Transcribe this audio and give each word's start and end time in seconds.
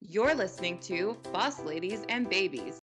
You're 0.00 0.34
listening 0.34 0.78
to 0.82 1.16
Boss 1.32 1.60
Ladies 1.64 2.04
and 2.08 2.30
Babies. 2.30 2.78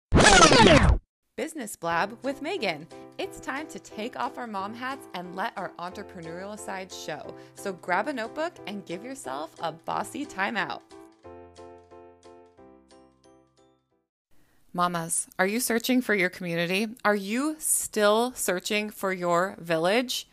Business 1.36 1.76
Blab 1.76 2.18
with 2.24 2.42
Megan. 2.42 2.88
It's 3.18 3.38
time 3.38 3.68
to 3.68 3.78
take 3.78 4.18
off 4.18 4.36
our 4.36 4.48
mom 4.48 4.74
hats 4.74 5.06
and 5.14 5.36
let 5.36 5.52
our 5.56 5.70
entrepreneurial 5.78 6.58
side 6.58 6.90
show. 6.92 7.32
So 7.54 7.72
grab 7.74 8.08
a 8.08 8.12
notebook 8.12 8.54
and 8.66 8.84
give 8.84 9.04
yourself 9.04 9.52
a 9.60 9.70
bossy 9.70 10.26
timeout. 10.26 10.80
Mamas, 14.72 15.28
are 15.38 15.46
you 15.46 15.60
searching 15.60 16.02
for 16.02 16.16
your 16.16 16.30
community? 16.30 16.88
Are 17.04 17.14
you 17.14 17.54
still 17.60 18.32
searching 18.34 18.90
for 18.90 19.12
your 19.12 19.54
village? 19.60 20.26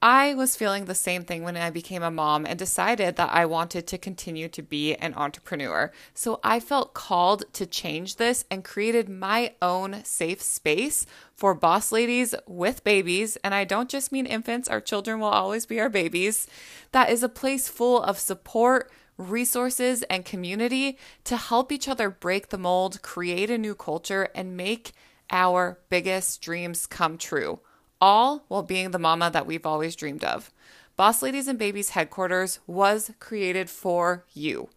I 0.00 0.34
was 0.34 0.54
feeling 0.54 0.84
the 0.84 0.94
same 0.94 1.24
thing 1.24 1.42
when 1.42 1.56
I 1.56 1.70
became 1.70 2.04
a 2.04 2.10
mom 2.10 2.46
and 2.46 2.56
decided 2.56 3.16
that 3.16 3.32
I 3.32 3.46
wanted 3.46 3.88
to 3.88 3.98
continue 3.98 4.48
to 4.48 4.62
be 4.62 4.94
an 4.94 5.12
entrepreneur. 5.14 5.90
So 6.14 6.38
I 6.44 6.60
felt 6.60 6.94
called 6.94 7.52
to 7.54 7.66
change 7.66 8.14
this 8.14 8.44
and 8.48 8.62
created 8.62 9.08
my 9.08 9.54
own 9.60 10.04
safe 10.04 10.40
space 10.40 11.04
for 11.34 11.52
boss 11.52 11.90
ladies 11.90 12.32
with 12.46 12.84
babies. 12.84 13.36
And 13.42 13.52
I 13.52 13.64
don't 13.64 13.90
just 13.90 14.12
mean 14.12 14.24
infants, 14.24 14.68
our 14.68 14.80
children 14.80 15.18
will 15.18 15.28
always 15.28 15.66
be 15.66 15.80
our 15.80 15.90
babies. 15.90 16.46
That 16.92 17.10
is 17.10 17.24
a 17.24 17.28
place 17.28 17.68
full 17.68 18.00
of 18.00 18.20
support, 18.20 18.92
resources, 19.16 20.04
and 20.04 20.24
community 20.24 20.96
to 21.24 21.36
help 21.36 21.72
each 21.72 21.88
other 21.88 22.08
break 22.08 22.50
the 22.50 22.58
mold, 22.58 23.02
create 23.02 23.50
a 23.50 23.58
new 23.58 23.74
culture, 23.74 24.28
and 24.32 24.56
make 24.56 24.92
our 25.28 25.80
biggest 25.88 26.40
dreams 26.40 26.86
come 26.86 27.18
true 27.18 27.58
all 28.00 28.44
while 28.48 28.62
being 28.62 28.90
the 28.90 28.98
mama 28.98 29.30
that 29.30 29.46
we've 29.46 29.66
always 29.66 29.96
dreamed 29.96 30.24
of. 30.24 30.52
Boss 30.96 31.22
Ladies 31.22 31.46
and 31.48 31.58
Babies 31.58 31.90
headquarters 31.90 32.58
was 32.66 33.12
created 33.20 33.70
for 33.70 34.24
you. 34.32 34.68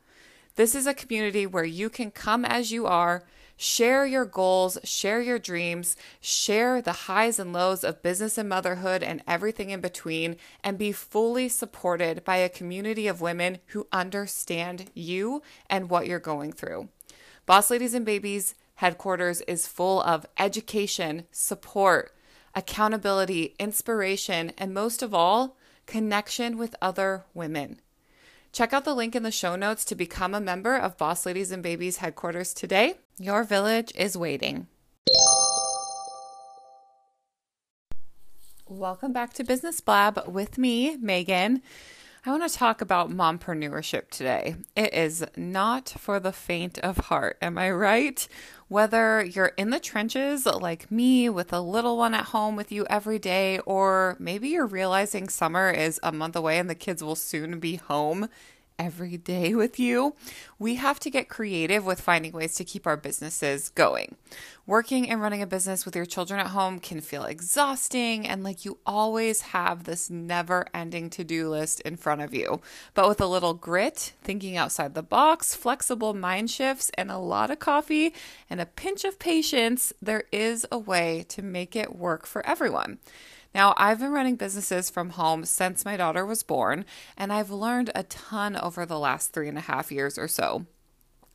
This 0.55 0.75
is 0.75 0.85
a 0.85 0.93
community 0.93 1.47
where 1.47 1.63
you 1.63 1.89
can 1.89 2.11
come 2.11 2.45
as 2.45 2.71
you 2.71 2.85
are, 2.85 3.23
share 3.57 4.05
your 4.05 4.25
goals, 4.25 4.77
share 4.83 5.21
your 5.21 5.39
dreams, 5.39 5.95
share 6.19 6.81
the 6.81 6.91
highs 6.91 7.39
and 7.39 7.53
lows 7.53 7.83
of 7.83 8.03
business 8.03 8.37
and 8.37 8.49
motherhood 8.49 9.01
and 9.01 9.23
everything 9.27 9.69
in 9.69 9.81
between, 9.81 10.35
and 10.63 10.77
be 10.77 10.91
fully 10.91 11.47
supported 11.47 12.23
by 12.23 12.37
a 12.37 12.49
community 12.49 13.07
of 13.07 13.21
women 13.21 13.59
who 13.67 13.87
understand 13.91 14.91
you 14.93 15.41
and 15.69 15.89
what 15.89 16.05
you're 16.05 16.19
going 16.19 16.51
through. 16.51 16.89
Boss 17.45 17.71
Ladies 17.71 17.93
and 17.93 18.05
Babies 18.05 18.55
headquarters 18.75 19.41
is 19.41 19.67
full 19.67 20.01
of 20.01 20.25
education, 20.37 21.23
support, 21.31 22.13
accountability, 22.55 23.55
inspiration, 23.59 24.51
and 24.57 24.73
most 24.73 25.01
of 25.01 25.13
all, 25.13 25.57
connection 25.85 26.57
with 26.57 26.75
other 26.81 27.25
women. 27.33 27.79
Check 28.51 28.73
out 28.73 28.83
the 28.83 28.93
link 28.93 29.15
in 29.15 29.23
the 29.23 29.31
show 29.31 29.55
notes 29.55 29.85
to 29.85 29.95
become 29.95 30.33
a 30.33 30.41
member 30.41 30.75
of 30.75 30.97
Boss 30.97 31.25
Ladies 31.25 31.51
and 31.51 31.63
Babies 31.63 31.97
headquarters 31.97 32.53
today. 32.53 32.95
Your 33.17 33.43
village 33.43 33.93
is 33.95 34.17
waiting. 34.17 34.67
Welcome 38.67 39.13
back 39.13 39.33
to 39.33 39.43
Business 39.43 39.81
Blab 39.81 40.27
with 40.27 40.57
me, 40.57 40.97
Megan. 40.97 41.61
I 42.23 42.29
want 42.29 42.47
to 42.47 42.55
talk 42.55 42.81
about 42.81 43.09
mompreneurship 43.09 44.11
today. 44.11 44.57
It 44.75 44.93
is 44.93 45.25
not 45.35 45.89
for 45.89 46.19
the 46.19 46.31
faint 46.31 46.77
of 46.77 46.97
heart. 46.97 47.39
Am 47.41 47.57
I 47.57 47.71
right? 47.71 48.27
Whether 48.67 49.25
you're 49.25 49.53
in 49.57 49.71
the 49.71 49.79
trenches 49.79 50.45
like 50.45 50.91
me 50.91 51.29
with 51.29 51.51
a 51.51 51.61
little 51.61 51.97
one 51.97 52.13
at 52.13 52.25
home 52.25 52.55
with 52.55 52.71
you 52.71 52.85
every 52.91 53.17
day, 53.17 53.57
or 53.65 54.17
maybe 54.19 54.49
you're 54.49 54.67
realizing 54.67 55.29
summer 55.29 55.71
is 55.71 55.99
a 56.03 56.11
month 56.11 56.35
away 56.35 56.59
and 56.59 56.69
the 56.69 56.75
kids 56.75 57.03
will 57.03 57.15
soon 57.15 57.59
be 57.59 57.77
home 57.77 58.29
every 58.81 59.15
day 59.15 59.53
with 59.61 59.79
you, 59.79 60.15
we 60.57 60.75
have 60.75 60.99
to 60.99 61.09
get 61.09 61.29
creative 61.29 61.85
with 61.85 62.01
finding 62.01 62.31
ways 62.31 62.55
to 62.55 62.65
keep 62.65 62.87
our 62.87 62.97
businesses 62.97 63.69
going. 63.69 64.15
Working 64.65 65.09
and 65.09 65.21
running 65.21 65.41
a 65.41 65.47
business 65.47 65.85
with 65.85 65.95
your 65.95 66.05
children 66.05 66.39
at 66.39 66.47
home 66.47 66.79
can 66.79 67.01
feel 67.01 67.25
exhausting 67.25 68.27
and 68.27 68.43
like 68.43 68.65
you 68.65 68.79
always 68.85 69.41
have 69.41 69.83
this 69.83 70.09
never 70.09 70.65
ending 70.73 71.09
to 71.11 71.23
do 71.23 71.49
list 71.49 71.81
in 71.81 71.95
front 71.95 72.21
of 72.21 72.33
you. 72.33 72.61
But 72.93 73.07
with 73.07 73.21
a 73.21 73.27
little 73.27 73.53
grit, 73.53 74.13
thinking 74.23 74.57
outside 74.57 74.93
the 74.93 75.03
box, 75.03 75.53
flexible 75.55 76.13
mind 76.13 76.49
shifts, 76.49 76.89
and 76.95 77.11
a 77.11 77.17
lot 77.17 77.51
of 77.51 77.59
coffee 77.59 78.13
and 78.49 78.61
a 78.61 78.65
pinch 78.65 79.03
of 79.03 79.19
patience, 79.19 79.93
there 80.01 80.23
is 80.31 80.65
a 80.71 80.77
way 80.77 81.25
to 81.29 81.41
make 81.41 81.75
it 81.75 81.95
work 81.95 82.25
for 82.25 82.45
everyone. 82.45 82.99
Now, 83.53 83.73
I've 83.77 83.99
been 83.99 84.11
running 84.11 84.35
businesses 84.35 84.89
from 84.89 85.11
home 85.11 85.45
since 85.45 85.83
my 85.83 85.97
daughter 85.97 86.25
was 86.25 86.43
born, 86.43 86.85
and 87.17 87.33
I've 87.33 87.49
learned 87.49 87.91
a 87.93 88.03
ton 88.03 88.55
over 88.55 88.85
the 88.85 88.99
last 88.99 89.33
three 89.33 89.49
and 89.49 89.57
a 89.57 89.61
half 89.61 89.91
years 89.91 90.17
or 90.17 90.27
so. 90.27 90.65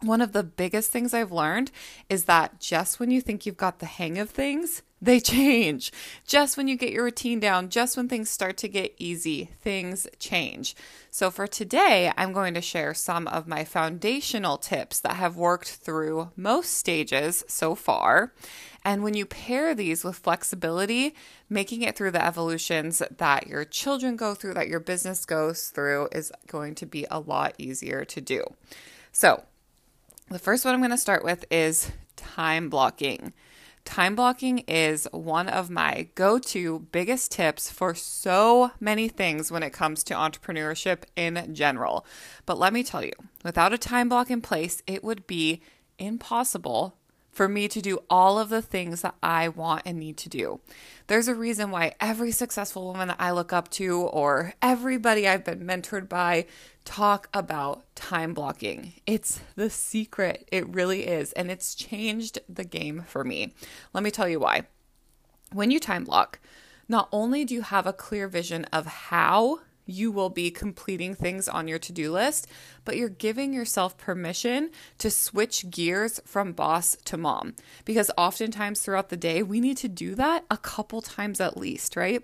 One 0.03 0.21
of 0.21 0.33
the 0.33 0.43
biggest 0.43 0.91
things 0.91 1.15
I've 1.15 1.33
learned 1.33 1.71
is 2.11 2.25
that 2.25 2.61
just 2.61 3.01
when 3.01 3.11
you 3.11 3.23
think 3.23 3.47
you've 3.47 3.57
got 3.57 3.79
the 3.79 3.87
hang 3.87 4.19
of 4.19 4.29
things, 4.29 4.83
they 5.01 5.21
change. 5.21 5.91
Just 6.27 6.57
when 6.57 6.69
you 6.69 6.77
get 6.77 6.93
your 6.93 7.05
routine 7.05 7.41
down, 7.41 7.71
just 7.71 7.97
when 7.97 8.09
things 8.09 8.29
start 8.29 8.59
to 8.59 8.69
get 8.69 8.95
easy, 8.99 9.51
things 9.63 10.07
change. 10.19 10.77
So, 11.11 11.31
for 11.31 11.47
today, 11.47 12.13
I'm 12.17 12.35
going 12.35 12.53
to 12.55 12.61
share 12.61 12.93
some 12.93 13.27
of 13.29 13.47
my 13.47 13.65
foundational 13.65 14.59
tips 14.59 15.01
that 15.01 15.17
have 15.17 15.37
worked 15.37 15.69
through 15.69 16.31
most 16.37 16.75
stages 16.75 17.43
so 17.49 17.75
far. 17.75 18.35
And 18.87 19.03
when 19.03 19.15
you 19.15 19.27
pair 19.27 19.75
these 19.75 20.05
with 20.05 20.15
flexibility, 20.15 21.13
making 21.51 21.83
it 21.83 21.97
through 21.97 22.13
the 22.13 22.25
evolutions 22.25 23.03
that 23.19 23.49
your 23.49 23.65
children 23.65 24.15
go 24.15 24.33
through, 24.33 24.55
that 24.55 24.69
your 24.69 24.79
business 24.79 25.25
goes 25.25 25.71
through, 25.71 26.09
is 26.13 26.31
going 26.47 26.77
to 26.77 26.87
be 26.87 27.05
a 27.11 27.19
lot 27.19 27.57
easier 27.59 28.05
to 28.05 28.21
do. 28.21 28.45
So, 29.11 29.43
the 30.31 30.39
first 30.39 30.65
one 30.65 30.73
I'm 30.73 30.81
going 30.81 30.93
to 30.93 30.99
start 30.99 31.25
with 31.25 31.45
is 31.51 31.91
time 32.15 32.69
blocking. 32.69 33.33
Time 33.85 34.15
blocking 34.15 34.61
is 34.69 35.09
one 35.11 35.49
of 35.49 35.69
my 35.69 36.07
go 36.15 36.39
to 36.39 36.87
biggest 36.93 37.33
tips 37.33 37.69
for 37.69 37.93
so 37.93 38.71
many 38.79 39.09
things 39.09 39.51
when 39.51 39.65
it 39.65 39.73
comes 39.73 40.05
to 40.05 40.15
entrepreneurship 40.15 40.99
in 41.17 41.57
general. 41.57 42.07
But 42.47 42.57
let 42.57 42.73
me 42.73 42.85
tell 42.85 43.05
you, 43.05 43.15
without 43.43 43.73
a 43.73 43.79
time 43.79 44.09
block 44.09 44.31
in 44.31 44.43
place, 44.43 44.81
it 44.87 45.03
would 45.03 45.27
be 45.27 45.61
impossible 45.99 46.97
for 47.37 47.49
me 47.49 47.69
to 47.69 47.83
do 47.83 47.99
all 48.09 48.39
of 48.39 48.49
the 48.49 48.63
things 48.63 49.03
that 49.03 49.15
I 49.23 49.49
want 49.49 49.83
and 49.85 49.99
need 49.99 50.17
to 50.19 50.31
do. 50.31 50.59
There's 51.07 51.29
a 51.29 51.35
reason 51.35 51.71
why 51.71 51.95
every 52.01 52.31
successful 52.31 52.87
woman 52.87 53.09
that 53.09 53.21
I 53.21 53.31
look 53.33 53.53
up 53.53 53.69
to 53.73 54.01
or 54.05 54.55
everybody 54.63 55.29
I've 55.29 55.45
been 55.45 55.61
mentored 55.61 56.09
by 56.09 56.47
talk 56.87 57.29
about 57.35 57.85
time 57.95 58.33
blocking. 58.33 58.95
It's 59.07 59.41
the 59.55 59.69
secret. 59.69 60.49
It 60.51 60.67
really 60.75 61.07
is. 61.07 61.33
And 61.35 61.51
it's 61.51 61.75
changed 61.75 62.39
the 62.49 62.65
game 62.65 63.05
for 63.07 63.23
me. 63.23 63.53
Let 63.93 64.03
me 64.03 64.11
tell 64.11 64.31
you 64.31 64.41
why. 64.41 64.63
When 65.53 65.71
you 65.71 65.79
time 65.79 66.05
block, 66.05 66.41
not 66.89 67.07
only 67.13 67.45
do 67.45 67.55
you 67.55 67.61
have 67.61 67.87
a 67.87 67.93
clear 67.93 68.29
vision 68.29 68.65
of 68.73 68.87
how 68.87 69.61
you 69.87 70.11
will 70.11 70.31
be 70.31 70.51
completing 70.51 71.15
things 71.15 71.49
on 71.49 71.69
your 71.69 71.79
to 71.79 71.93
do 71.93 72.13
list, 72.13 72.49
but 72.85 72.97
you're 72.97 73.09
giving 73.09 73.53
yourself 73.53 73.97
permission 73.97 74.71
to 74.99 75.11
switch 75.11 75.71
gears 75.71 76.21
from 76.25 76.53
boss 76.53 76.97
to 77.05 77.17
mom. 77.17 77.55
Because 77.85 78.11
oftentimes 78.19 78.81
throughout 78.81 79.09
the 79.09 79.17
day, 79.17 79.43
we 79.43 79.61
need 79.61 79.77
to 79.79 79.89
do 79.89 80.15
that 80.17 80.45
a 80.51 80.57
couple 80.57 81.01
times 81.01 81.41
at 81.41 81.57
least, 81.57 81.97
right? 81.97 82.23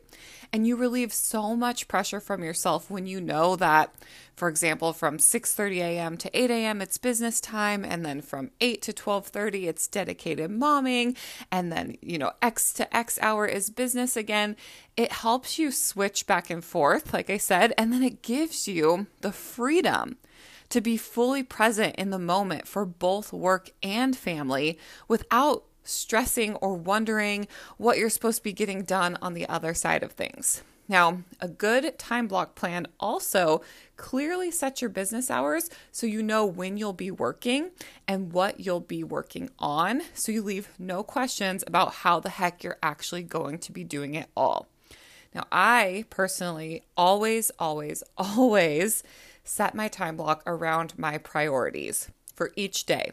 And 0.55 0.67
you 0.67 0.77
relieve 0.77 1.15
so 1.15 1.57
much 1.57 1.89
pressure 1.89 2.21
from 2.21 2.45
yourself 2.45 2.91
when 2.91 3.07
you 3.07 3.23
know 3.23 3.57
that, 3.57 3.95
for 4.37 4.49
example, 4.49 4.93
from 4.93 5.17
6:30 5.17 5.79
a.m. 5.79 6.19
to 6.19 6.39
8 6.39 6.51
a.m. 6.51 6.83
it's 6.83 6.99
business 6.99 7.41
time, 7.41 7.87
and 7.87 8.05
then 8.05 8.21
from 8.21 8.51
8 8.61 8.83
to 8.83 8.93
12:30 8.93 9.67
it's 9.67 9.89
dedicated 9.89 10.51
momming, 10.51 11.17
and 11.51 11.73
then 11.73 11.97
you 12.03 12.19
know 12.19 12.33
X 12.43 12.75
to 12.75 12.95
X 12.95 13.19
hour 13.23 13.47
is 13.47 13.71
business 13.71 14.15
again. 14.15 14.57
It 14.95 15.13
helps 15.13 15.59
you 15.59 15.71
switch 15.71 16.27
back 16.27 16.51
and 16.51 16.63
forth, 16.63 17.15
like 17.15 17.31
I 17.31 17.39
said, 17.39 17.73
and 17.79 17.91
then 17.91 18.03
it 18.03 18.21
gives 18.21 18.69
you 18.69 19.07
the 19.23 19.33
freedom 19.33 20.19
to 20.69 20.83
be 20.83 20.99
fully 20.99 21.43
present 21.43 21.95
in 21.97 22.11
the 22.11 22.19
moment 22.19 22.69
for 22.69 22.84
both 22.84 23.33
work 23.33 23.71
and 23.83 24.15
family 24.16 24.78
without 25.09 25.65
stressing 25.84 26.55
or 26.57 26.75
wondering 26.75 27.47
what 27.77 27.99
you're 27.99 28.11
supposed 28.11 28.39
to 28.39 28.45
be 28.45 28.53
getting 28.53 28.83
done 28.83 29.17
on 29.23 29.34
the 29.34 29.49
other 29.49 29.75
side 29.75 30.03
of 30.03 30.13
things. 30.13 30.63
Now, 30.89 31.23
a 31.41 31.49
good 31.49 31.99
time 31.99 32.27
block 32.27 32.55
plan 32.55 32.87
also 32.99 33.63
clearly 33.97 34.51
sets 34.51 34.83
your 34.83 34.91
business 34.91 35.31
hours 35.31 35.71
so 35.91 36.07
you 36.07 36.23
know 36.23 36.45
when 36.45 36.77
you'll 36.77 36.93
be 36.93 37.11
working 37.11 37.71
and 38.09 38.33
what 38.33 38.61
you'll 38.61 38.81
be 38.81 39.05
working 39.05 39.49
on. 39.59 40.03
So 40.13 40.33
you 40.33 40.43
leave 40.43 40.69
no 40.79 41.03
questions 41.03 41.65
about 41.67 41.95
how 41.95 42.21
the 42.21 42.31
heck 42.31 42.63
you're 42.63 42.79
actually 42.83 43.23
going 43.23 43.59
to 43.59 43.73
be 43.73 43.84
doing 43.84 44.15
it 44.15 44.29
all. 44.37 44.67
Now, 45.34 45.45
I 45.51 46.05
personally 46.11 46.83
always, 46.97 47.51
always, 47.59 48.03
always 48.19 49.03
set 49.45 49.75
my 49.75 49.89
time 49.89 50.17
block 50.17 50.43
around 50.47 50.99
my 50.99 51.17
priorities 51.19 52.11
for 52.34 52.53
each 52.57 52.84
day. 52.84 53.13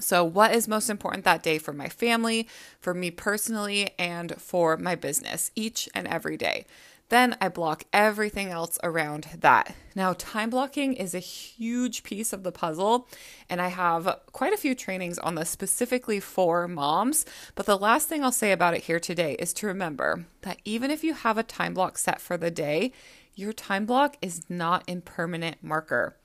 So, 0.00 0.24
what 0.24 0.54
is 0.54 0.66
most 0.66 0.90
important 0.90 1.24
that 1.24 1.42
day 1.42 1.58
for 1.58 1.72
my 1.72 1.88
family, 1.88 2.48
for 2.80 2.94
me 2.94 3.10
personally, 3.10 3.90
and 3.98 4.34
for 4.40 4.76
my 4.76 4.94
business 4.94 5.50
each 5.54 5.88
and 5.94 6.08
every 6.08 6.36
day? 6.36 6.66
Then 7.10 7.36
I 7.40 7.48
block 7.48 7.84
everything 7.92 8.48
else 8.48 8.78
around 8.82 9.28
that. 9.38 9.74
Now, 9.94 10.14
time 10.14 10.50
blocking 10.50 10.94
is 10.94 11.14
a 11.14 11.20
huge 11.20 12.02
piece 12.02 12.32
of 12.32 12.42
the 12.42 12.50
puzzle, 12.50 13.06
and 13.48 13.60
I 13.60 13.68
have 13.68 14.20
quite 14.32 14.52
a 14.52 14.58
few 14.58 14.74
trainings 14.74 15.18
on 15.18 15.34
this 15.34 15.50
specifically 15.50 16.18
for 16.18 16.66
moms. 16.66 17.26
But 17.54 17.66
the 17.66 17.78
last 17.78 18.08
thing 18.08 18.24
I'll 18.24 18.32
say 18.32 18.52
about 18.52 18.74
it 18.74 18.84
here 18.84 18.98
today 18.98 19.36
is 19.38 19.52
to 19.54 19.66
remember 19.66 20.24
that 20.42 20.58
even 20.64 20.90
if 20.90 21.04
you 21.04 21.14
have 21.14 21.38
a 21.38 21.42
time 21.42 21.74
block 21.74 21.98
set 21.98 22.20
for 22.20 22.36
the 22.36 22.50
day, 22.50 22.90
your 23.34 23.52
time 23.52 23.84
block 23.84 24.16
is 24.22 24.48
not 24.48 24.82
a 24.88 24.96
permanent 24.96 25.62
marker 25.62 26.16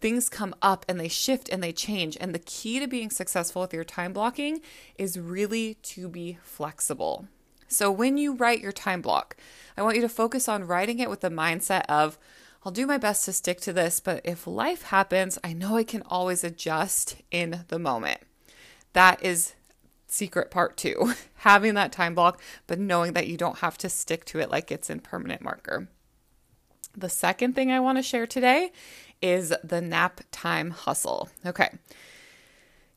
things 0.00 0.28
come 0.28 0.54
up 0.62 0.84
and 0.88 1.00
they 1.00 1.08
shift 1.08 1.48
and 1.48 1.62
they 1.62 1.72
change. 1.72 2.16
And 2.20 2.34
the 2.34 2.38
key 2.38 2.80
to 2.80 2.86
being 2.86 3.10
successful 3.10 3.62
with 3.62 3.72
your 3.72 3.84
time 3.84 4.12
blocking 4.12 4.60
is 4.96 5.18
really 5.18 5.74
to 5.74 6.08
be 6.08 6.38
flexible. 6.42 7.26
So 7.68 7.90
when 7.90 8.16
you 8.16 8.34
write 8.34 8.60
your 8.60 8.72
time 8.72 9.02
block, 9.02 9.36
I 9.76 9.82
want 9.82 9.96
you 9.96 10.02
to 10.02 10.08
focus 10.08 10.48
on 10.48 10.66
writing 10.66 10.98
it 10.98 11.10
with 11.10 11.20
the 11.20 11.30
mindset 11.30 11.84
of, 11.88 12.18
I'll 12.64 12.72
do 12.72 12.86
my 12.86 12.98
best 12.98 13.24
to 13.24 13.32
stick 13.32 13.60
to 13.62 13.72
this, 13.72 14.00
but 14.00 14.20
if 14.24 14.46
life 14.46 14.82
happens, 14.82 15.38
I 15.42 15.52
know 15.52 15.76
I 15.76 15.84
can 15.84 16.02
always 16.06 16.44
adjust 16.44 17.16
in 17.30 17.64
the 17.68 17.78
moment. 17.78 18.20
That 18.92 19.22
is 19.22 19.54
secret 20.06 20.50
part 20.50 20.76
two 20.76 21.14
having 21.36 21.74
that 21.74 21.92
time 21.92 22.14
block, 22.14 22.40
but 22.66 22.78
knowing 22.78 23.12
that 23.14 23.26
you 23.26 23.36
don't 23.36 23.58
have 23.58 23.78
to 23.78 23.88
stick 23.88 24.24
to 24.26 24.38
it 24.40 24.50
like 24.50 24.70
it's 24.70 24.90
in 24.90 25.00
permanent 25.00 25.42
marker. 25.42 25.88
The 26.96 27.10
second 27.10 27.54
thing 27.54 27.70
I 27.70 27.80
want 27.80 27.98
to 27.98 28.02
share 28.02 28.26
today 28.26 28.72
is 29.22 29.54
the 29.62 29.80
nap 29.80 30.20
time 30.30 30.70
hustle. 30.70 31.28
Okay. 31.44 31.70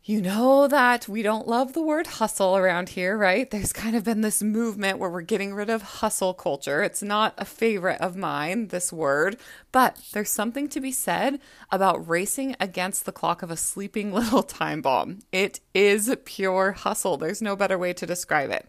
You 0.10 0.24
know 0.24 0.68
that 0.68 1.08
we 1.08 1.22
don't 1.22 1.48
love 1.48 1.74
the 1.74 1.84
word 1.84 2.08
hustle 2.08 2.58
around 2.58 2.90
here, 2.90 3.16
right? 3.16 3.48
There's 3.48 3.72
kind 3.72 3.96
of 3.96 4.04
been 4.04 4.22
this 4.22 4.42
movement 4.42 4.98
where 4.98 5.10
we're 5.10 5.22
getting 5.22 5.54
rid 5.54 5.70
of 5.70 5.84
hustle 5.84 6.34
culture. 6.34 6.82
It's 6.82 7.04
not 7.04 7.36
a 7.38 7.46
favorite 7.46 8.02
of 8.02 8.16
mine, 8.16 8.70
this 8.70 8.92
word, 8.92 9.38
but 9.72 10.02
there's 10.14 10.32
something 10.32 10.68
to 10.70 10.82
be 10.82 10.92
said 10.92 11.40
about 11.70 12.08
racing 12.08 12.56
against 12.60 13.06
the 13.06 13.12
clock 13.12 13.44
of 13.44 13.52
a 13.52 13.56
sleeping 13.56 14.12
little 14.16 14.42
time 14.42 14.82
bomb. 14.82 15.20
It 15.32 15.60
is 15.76 16.12
pure 16.26 16.72
hustle. 16.72 17.18
There's 17.18 17.42
no 17.42 17.56
better 17.56 17.78
way 17.78 17.94
to 17.94 18.08
describe 18.08 18.50
it. 18.50 18.68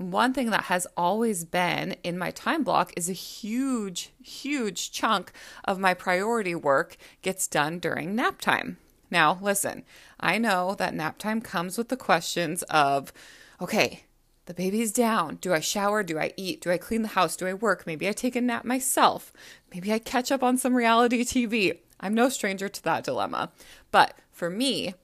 One 0.00 0.32
thing 0.32 0.48
that 0.48 0.64
has 0.64 0.86
always 0.96 1.44
been 1.44 1.94
in 2.02 2.16
my 2.16 2.30
time 2.30 2.64
block 2.64 2.90
is 2.96 3.10
a 3.10 3.12
huge, 3.12 4.12
huge 4.22 4.92
chunk 4.92 5.30
of 5.64 5.78
my 5.78 5.92
priority 5.92 6.54
work 6.54 6.96
gets 7.20 7.46
done 7.46 7.78
during 7.78 8.14
nap 8.14 8.40
time. 8.40 8.78
Now, 9.10 9.38
listen, 9.42 9.84
I 10.18 10.38
know 10.38 10.74
that 10.78 10.94
nap 10.94 11.18
time 11.18 11.42
comes 11.42 11.76
with 11.76 11.90
the 11.90 11.98
questions 11.98 12.62
of, 12.70 13.12
okay, 13.60 14.04
the 14.46 14.54
baby's 14.54 14.90
down. 14.90 15.36
Do 15.36 15.52
I 15.52 15.60
shower? 15.60 16.02
Do 16.02 16.18
I 16.18 16.32
eat? 16.34 16.62
Do 16.62 16.70
I 16.70 16.78
clean 16.78 17.02
the 17.02 17.08
house? 17.08 17.36
Do 17.36 17.46
I 17.46 17.52
work? 17.52 17.86
Maybe 17.86 18.08
I 18.08 18.12
take 18.12 18.34
a 18.34 18.40
nap 18.40 18.64
myself. 18.64 19.34
Maybe 19.74 19.92
I 19.92 19.98
catch 19.98 20.32
up 20.32 20.42
on 20.42 20.56
some 20.56 20.74
reality 20.74 21.24
TV. 21.24 21.76
I'm 22.00 22.14
no 22.14 22.30
stranger 22.30 22.70
to 22.70 22.82
that 22.84 23.04
dilemma. 23.04 23.52
But 23.90 24.16
for 24.32 24.48
me, 24.48 24.94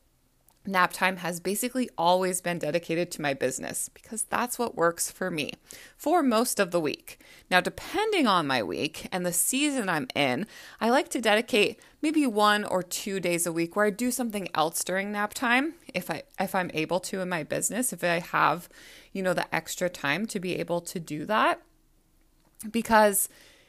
nap 0.66 0.92
time 0.92 1.18
has 1.18 1.40
basically 1.40 1.88
always 1.96 2.40
been 2.40 2.58
dedicated 2.58 3.10
to 3.10 3.22
my 3.22 3.34
business 3.34 3.88
because 3.88 4.24
that's 4.24 4.58
what 4.58 4.76
works 4.76 5.10
for 5.10 5.30
me 5.30 5.52
for 5.96 6.22
most 6.22 6.58
of 6.58 6.70
the 6.70 6.80
week. 6.80 7.18
Now, 7.50 7.60
depending 7.60 8.26
on 8.26 8.46
my 8.46 8.62
week 8.62 9.06
and 9.12 9.24
the 9.24 9.32
season 9.32 9.88
I'm 9.88 10.08
in, 10.14 10.46
I 10.80 10.90
like 10.90 11.08
to 11.10 11.20
dedicate 11.20 11.80
maybe 12.02 12.26
one 12.26 12.64
or 12.64 12.82
two 12.82 13.20
days 13.20 13.46
a 13.46 13.52
week 13.52 13.76
where 13.76 13.86
I 13.86 13.90
do 13.90 14.10
something 14.10 14.48
else 14.54 14.82
during 14.84 15.12
nap 15.12 15.34
time 15.34 15.74
if 15.94 16.10
I 16.10 16.22
if 16.40 16.54
I'm 16.54 16.70
able 16.74 17.00
to 17.00 17.20
in 17.20 17.28
my 17.28 17.42
business, 17.42 17.92
if 17.92 18.02
I 18.02 18.20
have, 18.20 18.68
you 19.12 19.22
know, 19.22 19.34
the 19.34 19.52
extra 19.54 19.88
time 19.88 20.26
to 20.26 20.40
be 20.40 20.56
able 20.58 20.80
to 20.82 21.00
do 21.00 21.24
that. 21.26 21.60
Because 22.70 23.28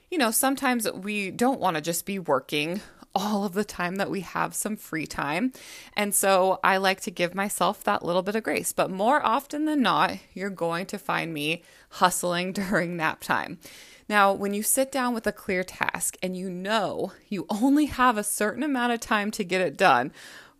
you 0.09 0.17
know, 0.17 0.31
sometimes 0.31 0.89
we 0.91 1.31
don't 1.31 1.59
want 1.59 1.75
to 1.75 1.81
just 1.81 2.05
be 2.05 2.17
working 2.17 2.81
all 3.17 3.43
of 3.45 3.53
the 3.53 3.63
time 3.63 3.95
that 3.95 4.11
we 4.11 4.21
have 4.21 4.53
some 4.53 4.77
free 4.77 5.07
time. 5.07 5.51
And 5.95 6.13
so 6.13 6.59
I 6.63 6.77
like 6.77 7.01
to 7.01 7.11
give 7.11 7.33
myself 7.33 7.83
that 7.83 8.05
little 8.05 8.21
bit 8.21 8.35
of 8.35 8.43
grace. 8.43 8.73
But 8.73 8.91
more 8.91 9.25
often 9.25 9.65
than 9.65 9.81
not, 9.81 10.17
you're 10.33 10.51
going 10.51 10.85
to 10.87 10.99
find 10.99 11.33
me 11.33 11.63
hustling 11.89 12.53
during 12.53 12.95
nap 12.95 13.21
time. 13.21 13.59
Now, 14.07 14.31
when 14.31 14.53
you 14.53 14.63
sit 14.63 14.91
down 14.91 15.13
with 15.13 15.27
a 15.27 15.33
clear 15.33 15.63
task 15.63 16.15
and 16.21 16.37
you 16.37 16.49
know 16.49 17.11
you 17.27 17.45
only 17.49 17.87
have 17.87 18.17
a 18.17 18.23
certain 18.23 18.63
amount 18.63 18.93
of 18.93 18.99
time 18.99 19.31
to 19.31 19.43
get 19.43 19.61
it 19.61 19.75
done, 19.75 20.13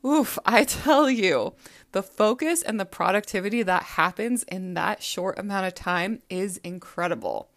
oof, 0.05 0.39
I 0.45 0.63
tell 0.65 1.09
you, 1.09 1.53
the 1.91 2.03
focus 2.03 2.61
and 2.61 2.79
the 2.79 2.85
productivity 2.85 3.63
that 3.63 3.83
happens 3.83 4.43
in 4.43 4.73
that 4.73 5.03
short 5.03 5.37
amount 5.39 5.67
of 5.67 5.75
time 5.75 6.21
is 6.29 6.57
incredible. 6.57 7.49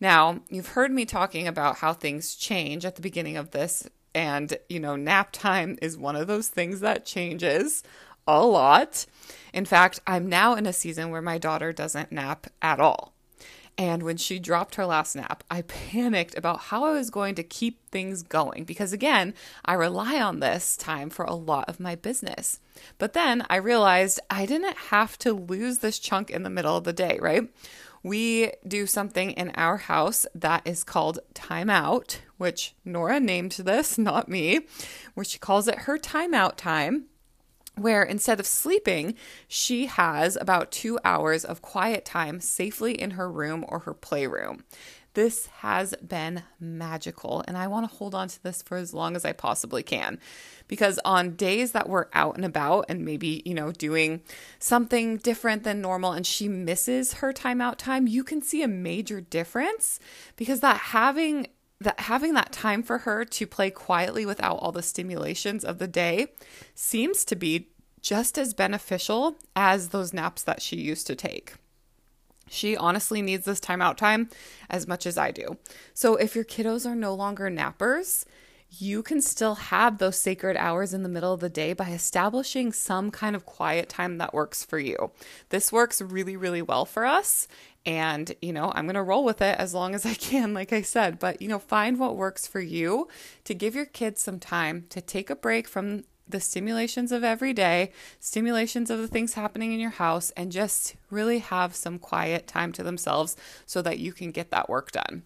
Now, 0.00 0.40
you've 0.48 0.68
heard 0.68 0.90
me 0.90 1.04
talking 1.04 1.46
about 1.46 1.76
how 1.76 1.92
things 1.92 2.34
change 2.34 2.84
at 2.84 2.96
the 2.96 3.02
beginning 3.02 3.36
of 3.36 3.50
this 3.50 3.88
and, 4.14 4.56
you 4.68 4.80
know, 4.80 4.96
nap 4.96 5.30
time 5.32 5.78
is 5.80 5.96
one 5.96 6.16
of 6.16 6.26
those 6.26 6.48
things 6.48 6.80
that 6.80 7.06
changes 7.06 7.82
a 8.26 8.44
lot. 8.44 9.06
In 9.52 9.64
fact, 9.64 10.00
I'm 10.06 10.28
now 10.28 10.54
in 10.54 10.66
a 10.66 10.72
season 10.72 11.10
where 11.10 11.22
my 11.22 11.38
daughter 11.38 11.72
doesn't 11.72 12.12
nap 12.12 12.46
at 12.60 12.80
all. 12.80 13.14
And 13.78 14.02
when 14.02 14.18
she 14.18 14.38
dropped 14.38 14.74
her 14.74 14.84
last 14.84 15.16
nap, 15.16 15.42
I 15.50 15.62
panicked 15.90 16.36
about 16.36 16.60
how 16.60 16.84
I 16.84 16.92
was 16.92 17.10
going 17.10 17.34
to 17.36 17.42
keep 17.42 17.88
things 17.90 18.22
going 18.22 18.64
because, 18.64 18.92
again, 18.92 19.34
I 19.64 19.74
rely 19.74 20.20
on 20.20 20.40
this 20.40 20.76
time 20.76 21.08
for 21.08 21.24
a 21.24 21.34
lot 21.34 21.68
of 21.68 21.80
my 21.80 21.94
business. 21.94 22.60
But 22.98 23.14
then 23.14 23.44
I 23.48 23.56
realized 23.56 24.20
I 24.28 24.44
didn't 24.44 24.76
have 24.76 25.18
to 25.18 25.32
lose 25.32 25.78
this 25.78 25.98
chunk 25.98 26.30
in 26.30 26.42
the 26.42 26.50
middle 26.50 26.76
of 26.76 26.84
the 26.84 26.92
day, 26.92 27.18
right? 27.20 27.48
we 28.02 28.50
do 28.66 28.86
something 28.86 29.32
in 29.32 29.50
our 29.50 29.76
house 29.76 30.26
that 30.34 30.62
is 30.64 30.84
called 30.84 31.18
timeout, 31.34 32.18
which 32.40 32.74
Nora 32.86 33.20
named 33.20 33.52
this, 33.52 33.98
not 33.98 34.26
me, 34.26 34.60
where 35.12 35.24
she 35.24 35.38
calls 35.38 35.68
it 35.68 35.80
her 35.80 35.98
timeout 35.98 36.56
time. 36.56 37.04
Where 37.76 38.02
instead 38.02 38.40
of 38.40 38.46
sleeping, 38.46 39.14
she 39.46 39.86
has 39.86 40.36
about 40.36 40.72
two 40.72 40.98
hours 41.04 41.44
of 41.44 41.60
quiet 41.60 42.06
time 42.06 42.40
safely 42.40 42.98
in 42.98 43.12
her 43.12 43.30
room 43.30 43.64
or 43.68 43.80
her 43.80 43.92
playroom. 43.92 44.64
This 45.12 45.46
has 45.58 45.94
been 45.96 46.44
magical, 46.58 47.44
and 47.46 47.58
I 47.58 47.66
want 47.66 47.88
to 47.90 47.96
hold 47.96 48.14
on 48.14 48.28
to 48.28 48.42
this 48.42 48.62
for 48.62 48.78
as 48.78 48.94
long 48.94 49.16
as 49.16 49.24
I 49.26 49.32
possibly 49.32 49.82
can. 49.82 50.18
Because 50.66 50.98
on 51.04 51.36
days 51.36 51.72
that 51.72 51.90
we're 51.90 52.06
out 52.14 52.36
and 52.36 52.44
about 52.44 52.86
and 52.88 53.04
maybe, 53.04 53.42
you 53.44 53.52
know, 53.52 53.70
doing 53.70 54.22
something 54.58 55.18
different 55.18 55.64
than 55.64 55.82
normal 55.82 56.12
and 56.12 56.26
she 56.26 56.48
misses 56.48 57.14
her 57.14 57.34
timeout 57.34 57.76
time, 57.76 58.06
you 58.06 58.24
can 58.24 58.40
see 58.40 58.62
a 58.62 58.68
major 58.68 59.20
difference 59.20 60.00
because 60.36 60.60
that 60.60 60.78
having 60.78 61.48
that 61.80 62.00
having 62.00 62.34
that 62.34 62.52
time 62.52 62.82
for 62.82 62.98
her 62.98 63.24
to 63.24 63.46
play 63.46 63.70
quietly 63.70 64.26
without 64.26 64.56
all 64.56 64.72
the 64.72 64.82
stimulations 64.82 65.64
of 65.64 65.78
the 65.78 65.88
day 65.88 66.28
seems 66.74 67.24
to 67.24 67.34
be 67.34 67.68
just 68.02 68.38
as 68.38 68.54
beneficial 68.54 69.36
as 69.56 69.88
those 69.88 70.12
naps 70.12 70.42
that 70.42 70.62
she 70.62 70.76
used 70.76 71.06
to 71.06 71.14
take. 71.14 71.54
She 72.48 72.76
honestly 72.76 73.22
needs 73.22 73.44
this 73.44 73.60
timeout 73.60 73.96
time 73.96 74.28
as 74.68 74.88
much 74.88 75.06
as 75.06 75.16
I 75.16 75.30
do. 75.30 75.56
So 75.94 76.16
if 76.16 76.34
your 76.34 76.44
kiddos 76.44 76.84
are 76.84 76.96
no 76.96 77.14
longer 77.14 77.48
nappers, 77.48 78.24
you 78.78 79.02
can 79.02 79.20
still 79.20 79.56
have 79.56 79.98
those 79.98 80.16
sacred 80.16 80.56
hours 80.56 80.94
in 80.94 81.02
the 81.02 81.08
middle 81.08 81.32
of 81.32 81.40
the 81.40 81.48
day 81.48 81.72
by 81.72 81.90
establishing 81.90 82.72
some 82.72 83.10
kind 83.10 83.34
of 83.34 83.44
quiet 83.44 83.88
time 83.88 84.18
that 84.18 84.32
works 84.32 84.64
for 84.64 84.78
you. 84.78 85.10
This 85.48 85.72
works 85.72 86.00
really, 86.00 86.36
really 86.36 86.62
well 86.62 86.84
for 86.84 87.04
us. 87.04 87.48
And, 87.84 88.32
you 88.40 88.52
know, 88.52 88.70
I'm 88.74 88.84
going 88.84 88.94
to 88.94 89.02
roll 89.02 89.24
with 89.24 89.42
it 89.42 89.58
as 89.58 89.74
long 89.74 89.94
as 89.94 90.06
I 90.06 90.14
can, 90.14 90.54
like 90.54 90.72
I 90.72 90.82
said. 90.82 91.18
But, 91.18 91.42
you 91.42 91.48
know, 91.48 91.58
find 91.58 91.98
what 91.98 92.16
works 92.16 92.46
for 92.46 92.60
you 92.60 93.08
to 93.44 93.54
give 93.54 93.74
your 93.74 93.86
kids 93.86 94.22
some 94.22 94.38
time 94.38 94.86
to 94.90 95.00
take 95.00 95.30
a 95.30 95.36
break 95.36 95.66
from 95.66 96.04
the 96.28 96.40
stimulations 96.40 97.10
of 97.10 97.24
every 97.24 97.52
day, 97.52 97.90
stimulations 98.20 98.88
of 98.88 99.00
the 99.00 99.08
things 99.08 99.34
happening 99.34 99.72
in 99.72 99.80
your 99.80 99.90
house, 99.90 100.30
and 100.36 100.52
just 100.52 100.94
really 101.10 101.40
have 101.40 101.74
some 101.74 101.98
quiet 101.98 102.46
time 102.46 102.70
to 102.70 102.84
themselves 102.84 103.36
so 103.66 103.82
that 103.82 103.98
you 103.98 104.12
can 104.12 104.30
get 104.30 104.50
that 104.50 104.68
work 104.68 104.92
done. 104.92 105.24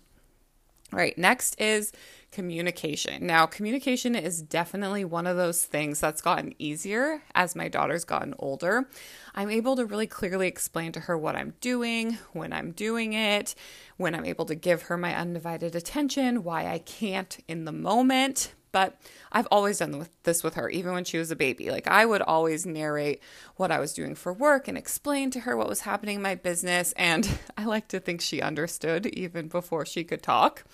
All 0.92 0.98
right, 0.98 1.16
next 1.16 1.60
is 1.60 1.92
communication. 2.30 3.26
Now, 3.26 3.46
communication 3.46 4.14
is 4.14 4.42
definitely 4.42 5.04
one 5.04 5.26
of 5.26 5.36
those 5.36 5.64
things 5.64 5.98
that's 5.98 6.20
gotten 6.20 6.54
easier 6.58 7.22
as 7.34 7.56
my 7.56 7.68
daughter's 7.68 8.04
gotten 8.04 8.34
older. 8.38 8.88
I'm 9.34 9.50
able 9.50 9.76
to 9.76 9.86
really 9.86 10.06
clearly 10.06 10.46
explain 10.46 10.92
to 10.92 11.00
her 11.00 11.16
what 11.16 11.36
I'm 11.36 11.54
doing, 11.60 12.18
when 12.32 12.52
I'm 12.52 12.72
doing 12.72 13.12
it, 13.12 13.54
when 13.96 14.14
I'm 14.14 14.24
able 14.24 14.44
to 14.46 14.54
give 14.54 14.82
her 14.82 14.96
my 14.96 15.14
undivided 15.14 15.74
attention, 15.74 16.44
why 16.44 16.66
I 16.66 16.78
can't 16.78 17.38
in 17.48 17.64
the 17.64 17.72
moment 17.72 18.52
but 18.74 19.00
I've 19.30 19.46
always 19.52 19.78
done 19.78 20.08
this 20.24 20.42
with 20.42 20.54
her, 20.54 20.68
even 20.68 20.94
when 20.94 21.04
she 21.04 21.16
was 21.16 21.30
a 21.30 21.36
baby. 21.36 21.70
Like 21.70 21.86
I 21.86 22.04
would 22.04 22.22
always 22.22 22.66
narrate 22.66 23.22
what 23.54 23.70
I 23.70 23.78
was 23.78 23.92
doing 23.92 24.16
for 24.16 24.32
work 24.32 24.66
and 24.66 24.76
explain 24.76 25.30
to 25.30 25.40
her 25.40 25.56
what 25.56 25.68
was 25.68 25.82
happening 25.82 26.16
in 26.16 26.22
my 26.22 26.34
business. 26.34 26.92
And 26.96 27.38
I 27.56 27.66
like 27.66 27.86
to 27.88 28.00
think 28.00 28.20
she 28.20 28.42
understood 28.42 29.06
even 29.06 29.46
before 29.46 29.86
she 29.86 30.02
could 30.02 30.24
talk. 30.24 30.64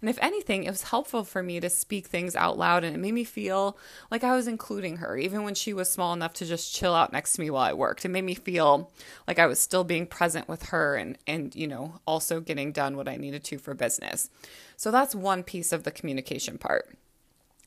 And 0.00 0.08
if 0.08 0.20
anything, 0.22 0.62
it 0.62 0.70
was 0.70 0.82
helpful 0.82 1.24
for 1.24 1.42
me 1.42 1.58
to 1.58 1.68
speak 1.68 2.06
things 2.06 2.36
out 2.36 2.56
loud 2.56 2.84
and 2.84 2.94
it 2.94 3.00
made 3.00 3.14
me 3.14 3.24
feel 3.24 3.76
like 4.08 4.22
I 4.22 4.36
was 4.36 4.46
including 4.46 4.98
her, 4.98 5.16
even 5.16 5.42
when 5.42 5.56
she 5.56 5.72
was 5.72 5.90
small 5.90 6.12
enough 6.12 6.34
to 6.34 6.46
just 6.46 6.72
chill 6.72 6.94
out 6.94 7.12
next 7.12 7.32
to 7.32 7.40
me 7.40 7.50
while 7.50 7.64
I 7.64 7.72
worked. 7.72 8.04
It 8.04 8.10
made 8.10 8.22
me 8.22 8.34
feel 8.34 8.92
like 9.26 9.40
I 9.40 9.48
was 9.48 9.58
still 9.58 9.82
being 9.82 10.06
present 10.06 10.48
with 10.48 10.66
her 10.66 10.94
and, 10.94 11.18
and 11.26 11.52
you 11.56 11.66
know, 11.66 11.98
also 12.06 12.40
getting 12.40 12.70
done 12.70 12.96
what 12.96 13.08
I 13.08 13.16
needed 13.16 13.42
to 13.42 13.58
for 13.58 13.74
business. 13.74 14.30
So 14.76 14.92
that's 14.92 15.16
one 15.16 15.42
piece 15.42 15.72
of 15.72 15.82
the 15.82 15.90
communication 15.90 16.58
part. 16.58 16.96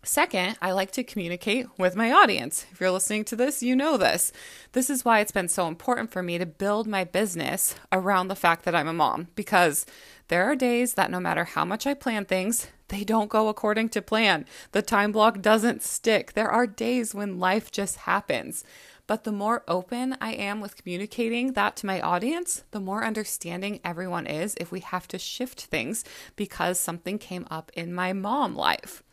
Second, 0.03 0.57
I 0.63 0.71
like 0.71 0.89
to 0.93 1.03
communicate 1.03 1.67
with 1.77 1.95
my 1.95 2.11
audience. 2.11 2.65
If 2.71 2.81
you're 2.81 2.89
listening 2.89 3.23
to 3.25 3.35
this, 3.35 3.61
you 3.61 3.75
know 3.75 3.97
this. 3.97 4.31
This 4.71 4.89
is 4.89 5.05
why 5.05 5.19
it's 5.19 5.31
been 5.31 5.47
so 5.47 5.67
important 5.67 6.11
for 6.11 6.23
me 6.23 6.39
to 6.39 6.45
build 6.47 6.87
my 6.87 7.03
business 7.03 7.75
around 7.91 8.27
the 8.27 8.35
fact 8.35 8.65
that 8.65 8.73
I'm 8.73 8.87
a 8.87 8.93
mom 8.93 9.27
because 9.35 9.85
there 10.27 10.43
are 10.45 10.55
days 10.55 10.95
that 10.95 11.11
no 11.11 11.19
matter 11.19 11.43
how 11.43 11.65
much 11.65 11.85
I 11.85 11.93
plan 11.93 12.25
things, 12.25 12.67
they 12.87 13.03
don't 13.03 13.29
go 13.29 13.47
according 13.47 13.89
to 13.89 14.01
plan. 14.01 14.47
The 14.71 14.81
time 14.81 15.11
block 15.11 15.39
doesn't 15.39 15.83
stick. 15.83 16.33
There 16.33 16.49
are 16.49 16.65
days 16.65 17.13
when 17.13 17.39
life 17.39 17.71
just 17.71 17.97
happens. 17.97 18.63
But 19.05 19.23
the 19.23 19.31
more 19.31 19.63
open 19.67 20.17
I 20.19 20.33
am 20.33 20.61
with 20.61 20.77
communicating 20.77 21.53
that 21.53 21.75
to 21.75 21.85
my 21.85 22.01
audience, 22.01 22.63
the 22.71 22.79
more 22.79 23.03
understanding 23.03 23.79
everyone 23.85 24.25
is 24.25 24.55
if 24.59 24.71
we 24.71 24.79
have 24.79 25.07
to 25.09 25.19
shift 25.19 25.65
things 25.65 26.03
because 26.35 26.79
something 26.79 27.19
came 27.19 27.45
up 27.51 27.71
in 27.75 27.93
my 27.93 28.13
mom 28.13 28.55
life. 28.55 29.03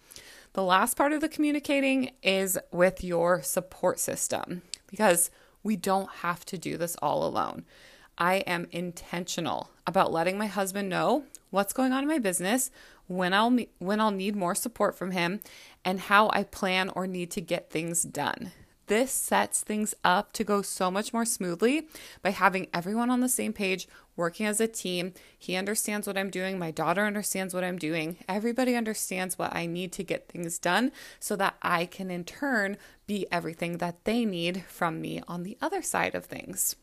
The 0.58 0.64
last 0.64 0.96
part 0.96 1.12
of 1.12 1.20
the 1.20 1.28
communicating 1.28 2.10
is 2.20 2.58
with 2.72 3.04
your 3.04 3.42
support 3.42 4.00
system 4.00 4.62
because 4.90 5.30
we 5.62 5.76
don't 5.76 6.10
have 6.10 6.44
to 6.46 6.58
do 6.58 6.76
this 6.76 6.96
all 6.96 7.24
alone. 7.24 7.64
I 8.18 8.38
am 8.38 8.66
intentional 8.72 9.70
about 9.86 10.10
letting 10.10 10.36
my 10.36 10.48
husband 10.48 10.88
know 10.88 11.22
what's 11.50 11.72
going 11.72 11.92
on 11.92 12.02
in 12.02 12.08
my 12.08 12.18
business, 12.18 12.72
when 13.06 13.32
I'll 13.34 13.56
when 13.78 14.00
I'll 14.00 14.10
need 14.10 14.34
more 14.34 14.56
support 14.56 14.98
from 14.98 15.12
him, 15.12 15.38
and 15.84 16.00
how 16.00 16.28
I 16.32 16.42
plan 16.42 16.88
or 16.88 17.06
need 17.06 17.30
to 17.30 17.40
get 17.40 17.70
things 17.70 18.02
done. 18.02 18.50
This 18.88 19.12
sets 19.12 19.61
things 19.61 19.95
up 20.02 20.33
to 20.33 20.45
go 20.45 20.62
so 20.62 20.90
much 20.90 21.12
more 21.12 21.26
smoothly 21.26 21.88
by 22.23 22.30
having 22.30 22.68
everyone 22.73 23.11
on 23.11 23.21
the 23.21 23.28
same 23.28 23.52
page, 23.52 23.87
working 24.16 24.47
as 24.47 24.61
a 24.61 24.66
team. 24.66 25.12
He 25.38 25.57
understands 25.57 26.07
what 26.07 26.16
I'm 26.16 26.30
doing. 26.30 26.59
My 26.59 26.71
daughter 26.71 27.04
understands 27.04 27.52
what 27.52 27.64
I'm 27.64 27.78
doing. 27.78 28.16
Everybody 28.26 28.75
understands 28.75 29.38
what 29.38 29.54
I 29.54 29.66
need 29.66 29.92
to 29.92 30.02
get 30.02 30.28
things 30.28 30.59
done 30.59 30.90
so 31.21 31.37
that 31.37 31.57
I 31.61 31.85
can, 31.85 32.11
in 32.11 32.25
turn, 32.25 32.78
be 33.07 33.26
everything 33.30 33.76
that 33.76 34.04
they 34.04 34.25
need 34.25 34.64
from 34.66 35.02
me 35.02 35.23
on 35.28 35.42
the 35.42 35.59
other 35.61 35.83
side 35.83 36.14
of 36.14 36.25
things. 36.25 36.75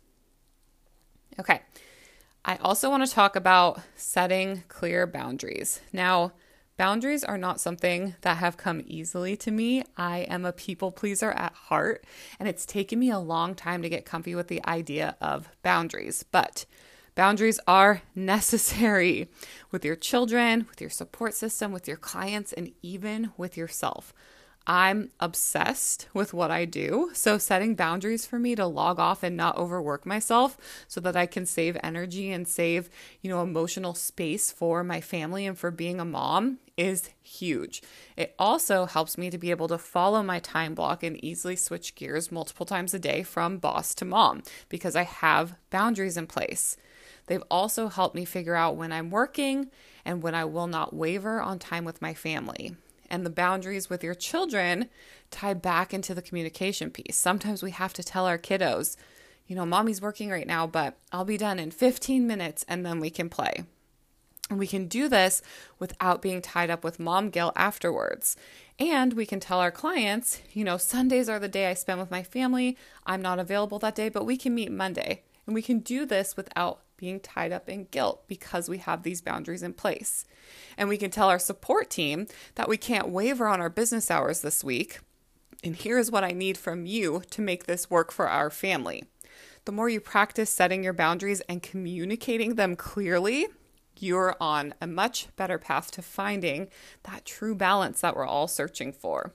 Okay. 1.40 1.62
I 2.46 2.58
also 2.58 2.92
want 2.92 3.04
to 3.04 3.12
talk 3.12 3.36
about 3.36 3.82
setting 3.96 4.64
clear 4.68 5.08
boundaries. 5.08 5.82
Now, 5.92 6.34
Boundaries 6.78 7.24
are 7.24 7.38
not 7.38 7.62
something 7.62 8.16
that 8.20 8.38
have 8.38 8.58
come 8.58 8.82
easily 8.86 9.38
to 9.38 9.50
me. 9.50 9.84
I 9.96 10.20
am 10.20 10.44
a 10.44 10.52
people 10.52 10.92
pleaser 10.92 11.32
at 11.32 11.54
heart, 11.54 12.04
and 12.38 12.50
it's 12.50 12.66
taken 12.66 13.00
me 13.00 13.10
a 13.10 13.18
long 13.18 13.56
time 13.56 13.82
to 13.82 13.88
get 13.88 14.04
comfy 14.04 14.36
with 14.36 14.50
the 14.50 14.66
idea 14.68 15.16
of 15.22 15.48
boundaries. 15.64 16.24
But 16.24 16.66
boundaries 17.16 17.62
are 17.66 18.02
necessary 18.16 19.30
with 19.72 19.86
your 19.86 19.96
children, 19.96 20.66
with 20.70 20.82
your 20.82 20.90
support 20.90 21.34
system, 21.34 21.72
with 21.72 21.88
your 21.88 21.96
clients, 21.96 22.52
and 22.52 22.74
even 22.82 23.32
with 23.38 23.56
yourself. 23.56 24.14
I'm 24.68 25.12
obsessed 25.20 26.08
with 26.14 26.34
what 26.34 26.50
I 26.50 26.66
do. 26.66 27.12
So, 27.14 27.38
setting 27.38 27.76
boundaries 27.76 28.26
for 28.26 28.40
me 28.40 28.56
to 28.56 28.66
log 28.66 29.00
off 29.00 29.22
and 29.22 29.38
not 29.38 29.58
overwork 29.58 30.06
myself 30.06 30.58
so 30.88 31.00
that 31.02 31.16
I 31.16 31.28
can 31.28 31.46
save 31.46 31.78
energy 31.84 32.32
and 32.32 32.48
save, 32.48 32.90
you 33.22 33.30
know, 33.30 33.44
emotional 33.44 33.94
space 33.94 34.52
for 34.52 34.84
my 34.84 35.02
family 35.02 35.46
and 35.46 35.58
for 35.58 35.70
being 35.70 36.00
a 36.00 36.06
mom 36.06 36.58
is 36.78 37.12
huge. 37.22 37.84
It 38.18 38.34
also 38.40 38.86
helps 38.86 39.18
me 39.18 39.30
to 39.30 39.38
be 39.38 39.52
able 39.52 39.68
to 39.68 39.78
follow 39.78 40.24
my 40.24 40.40
time 40.40 40.74
block 40.74 41.04
and 41.04 41.24
easily 41.24 41.56
switch 41.56 41.94
gears 41.94 42.32
multiple 42.32 42.66
times 42.66 42.94
a 42.94 43.00
day 43.00 43.22
from 43.22 43.60
boss 43.60 43.94
to 43.96 44.06
mom 44.06 44.42
because 44.68 44.96
I 44.96 45.04
have 45.04 45.56
boundaries 45.70 46.18
in 46.18 46.26
place. 46.26 46.76
They've 47.28 47.44
also 47.50 47.88
helped 47.88 48.16
me 48.16 48.26
figure 48.26 48.56
out 48.56 48.78
when 48.78 48.92
I'm 48.92 49.10
working 49.12 49.70
and 50.04 50.24
when 50.24 50.36
I 50.36 50.46
will 50.46 50.68
not 50.68 50.94
waver 50.94 51.40
on 51.40 51.60
time 51.60 51.86
with 51.86 52.02
my 52.02 52.14
family 52.14 52.76
and 53.10 53.26
the 53.26 53.30
boundaries 53.30 53.90
with 53.90 54.04
your 54.04 54.16
children 54.16 54.90
tie 55.32 55.54
back 55.54 55.94
into 55.94 56.14
the 56.14 56.22
communication 56.22 56.90
piece. 56.90 57.16
Sometimes 57.16 57.64
we 57.64 57.72
have 57.72 57.94
to 57.94 58.04
tell 58.04 58.26
our 58.26 58.38
kiddos, 58.38 58.96
you 59.48 59.56
know, 59.56 59.66
mommy's 59.66 60.02
working 60.02 60.30
right 60.30 60.48
now, 60.48 60.66
but 60.68 60.98
I'll 61.12 61.26
be 61.26 61.38
done 61.38 61.60
in 61.60 61.72
15 61.72 62.26
minutes 62.26 62.66
and 62.68 62.86
then 62.86 63.00
we 63.00 63.10
can 63.10 63.30
play. 63.30 63.66
And 64.50 64.60
we 64.60 64.68
can 64.68 64.88
do 64.88 65.10
this 65.10 65.42
without 65.80 66.22
being 66.22 66.42
tied 66.42 66.70
up 66.70 66.84
with 66.84 67.00
mom 67.00 67.30
guilt 67.30 67.54
afterwards. 67.56 68.36
And 68.78 69.14
we 69.14 69.26
can 69.26 69.40
tell 69.40 69.60
our 69.60 69.72
clients, 69.72 70.42
you 70.54 70.64
know, 70.64 70.78
Sundays 70.78 71.28
are 71.30 71.40
the 71.40 71.48
day 71.48 71.68
I 71.68 71.74
spend 71.74 72.00
with 72.00 72.12
my 72.12 72.22
family. 72.22 72.78
I'm 73.06 73.22
not 73.22 73.40
available 73.40 73.80
that 73.80 73.96
day, 73.96 74.10
but 74.10 74.26
we 74.26 74.38
can 74.38 74.54
meet 74.54 74.72
Monday. 74.72 75.24
And 75.48 75.56
we 75.56 75.62
can 75.62 75.80
do 75.80 76.06
this 76.06 76.38
without 76.38 76.82
being 76.98 77.20
tied 77.20 77.52
up 77.52 77.70
in 77.70 77.86
guilt 77.86 78.28
because 78.28 78.70
we 78.70 78.78
have 78.80 79.04
these 79.04 79.22
boundaries 79.22 79.64
in 79.64 79.74
place. 79.74 80.26
And 80.78 80.90
we 80.90 80.98
can 80.98 81.12
tell 81.12 81.30
our 81.30 81.40
support 81.40 81.90
team 81.90 82.28
that 82.56 82.70
we 82.70 82.78
can't 82.78 83.10
waver 83.10 83.48
on 83.48 83.62
our 83.62 83.70
business 83.70 84.10
hours 84.10 84.42
this 84.42 84.64
week. 84.64 85.00
And 85.64 85.76
here's 85.76 86.12
what 86.12 86.24
I 86.24 86.32
need 86.32 86.58
from 86.58 86.86
you 86.86 87.24
to 87.32 87.42
make 87.42 87.66
this 87.66 87.90
work 87.90 88.12
for 88.12 88.30
our 88.30 88.50
family. 88.50 89.04
The 89.66 89.72
more 89.72 89.90
you 89.90 90.00
practice 90.00 90.50
setting 90.50 90.84
your 90.84 90.94
boundaries 90.94 91.42
and 91.50 91.64
communicating 91.64 92.56
them 92.56 92.76
clearly, 92.76 93.48
you're 94.00 94.36
on 94.40 94.74
a 94.82 94.88
much 94.88 95.28
better 95.36 95.58
path 95.58 95.90
to 95.92 96.02
finding 96.02 96.68
that 97.04 97.26
true 97.26 97.56
balance 97.56 98.02
that 98.02 98.16
we're 98.16 98.26
all 98.26 98.48
searching 98.48 98.92
for. 98.92 99.34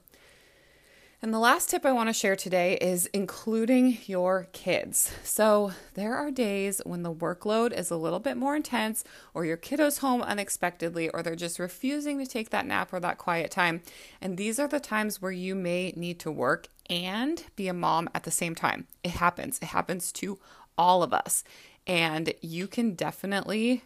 And 1.22 1.34
the 1.34 1.38
last 1.38 1.68
tip 1.68 1.84
I 1.84 1.92
want 1.92 2.08
to 2.08 2.14
share 2.14 2.34
today 2.34 2.78
is 2.80 3.04
including 3.12 3.98
your 4.06 4.48
kids. 4.52 5.12
So, 5.22 5.72
there 5.92 6.14
are 6.16 6.30
days 6.30 6.80
when 6.86 7.02
the 7.02 7.12
workload 7.12 7.78
is 7.78 7.90
a 7.90 7.96
little 7.96 8.20
bit 8.20 8.38
more 8.38 8.56
intense, 8.56 9.04
or 9.34 9.44
your 9.44 9.58
kiddo's 9.58 9.98
home 9.98 10.22
unexpectedly, 10.22 11.10
or 11.10 11.22
they're 11.22 11.36
just 11.36 11.58
refusing 11.58 12.18
to 12.20 12.26
take 12.26 12.48
that 12.50 12.64
nap 12.64 12.90
or 12.90 13.00
that 13.00 13.18
quiet 13.18 13.50
time. 13.50 13.82
And 14.22 14.38
these 14.38 14.58
are 14.58 14.66
the 14.66 14.80
times 14.80 15.20
where 15.20 15.30
you 15.30 15.54
may 15.54 15.92
need 15.94 16.18
to 16.20 16.30
work 16.30 16.68
and 16.88 17.44
be 17.54 17.68
a 17.68 17.74
mom 17.74 18.08
at 18.14 18.22
the 18.22 18.30
same 18.30 18.54
time. 18.54 18.86
It 19.04 19.10
happens, 19.10 19.58
it 19.60 19.66
happens 19.66 20.12
to 20.12 20.38
all 20.78 21.02
of 21.02 21.12
us. 21.12 21.44
And 21.86 22.32
you 22.40 22.66
can 22.66 22.94
definitely 22.94 23.84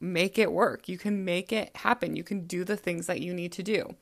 make 0.00 0.38
it 0.38 0.52
work. 0.52 0.88
You 0.88 0.98
can 0.98 1.24
make 1.24 1.52
it 1.52 1.76
happen. 1.78 2.14
You 2.14 2.22
can 2.22 2.46
do 2.46 2.62
the 2.62 2.76
things 2.76 3.08
that 3.08 3.20
you 3.20 3.34
need 3.34 3.50
to 3.52 3.64
do. 3.64 3.96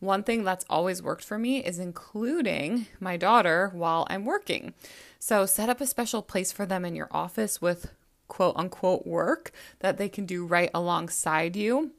One 0.00 0.22
thing 0.22 0.44
that's 0.44 0.64
always 0.68 1.02
worked 1.02 1.24
for 1.24 1.38
me 1.38 1.62
is 1.64 1.78
including 1.78 2.86
my 2.98 3.16
daughter 3.16 3.70
while 3.74 4.06
I'm 4.10 4.24
working. 4.24 4.74
So 5.18 5.46
set 5.46 5.68
up 5.68 5.80
a 5.80 5.86
special 5.86 6.22
place 6.22 6.50
for 6.50 6.64
them 6.66 6.84
in 6.84 6.96
your 6.96 7.08
office 7.10 7.60
with 7.60 7.92
quote 8.26 8.56
unquote 8.56 9.06
work 9.06 9.52
that 9.80 9.98
they 9.98 10.08
can 10.08 10.24
do 10.24 10.46
right 10.46 10.70
alongside 10.72 11.54
you 11.54 11.92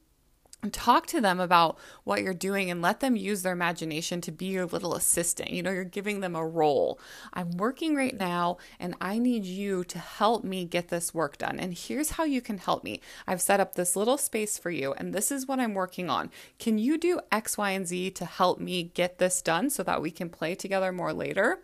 talk 0.69 1.07
to 1.07 1.21
them 1.21 1.39
about 1.39 1.77
what 2.03 2.21
you're 2.21 2.33
doing 2.33 2.69
and 2.69 2.81
let 2.81 2.99
them 2.99 3.15
use 3.15 3.41
their 3.41 3.53
imagination 3.53 4.21
to 4.21 4.31
be 4.31 4.45
your 4.45 4.65
little 4.65 4.93
assistant. 4.93 5.51
You 5.51 5.63
know, 5.63 5.71
you're 5.71 5.83
giving 5.83 6.19
them 6.19 6.35
a 6.35 6.45
role. 6.45 6.99
I'm 7.33 7.57
working 7.57 7.95
right 7.95 8.17
now 8.17 8.57
and 8.79 8.95
I 9.01 9.17
need 9.17 9.45
you 9.45 9.83
to 9.85 9.97
help 9.97 10.43
me 10.43 10.65
get 10.65 10.89
this 10.89 11.13
work 11.13 11.37
done. 11.37 11.59
And 11.59 11.73
here's 11.73 12.11
how 12.11 12.23
you 12.23 12.41
can 12.41 12.59
help 12.59 12.83
me. 12.83 13.01
I've 13.25 13.41
set 13.41 13.59
up 13.59 13.75
this 13.75 13.95
little 13.95 14.17
space 14.17 14.57
for 14.57 14.69
you 14.69 14.93
and 14.93 15.13
this 15.13 15.31
is 15.31 15.47
what 15.47 15.59
I'm 15.59 15.73
working 15.73 16.09
on. 16.09 16.29
Can 16.59 16.77
you 16.77 16.97
do 16.97 17.19
X, 17.31 17.57
Y, 17.57 17.71
and 17.71 17.87
Z 17.87 18.11
to 18.11 18.25
help 18.25 18.59
me 18.59 18.83
get 18.83 19.17
this 19.17 19.41
done 19.41 19.69
so 19.69 19.83
that 19.83 20.01
we 20.01 20.11
can 20.11 20.29
play 20.29 20.53
together 20.53 20.91
more 20.91 21.13
later? 21.13 21.59